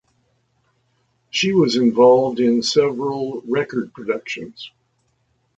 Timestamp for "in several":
2.39-3.43